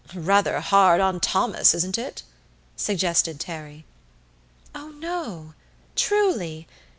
[0.15, 2.23] "Rather hard on Thomas, isn't it?"
[2.75, 3.85] suggested Terry.
[4.73, 5.53] "Oh, no
[5.95, 6.67] truly!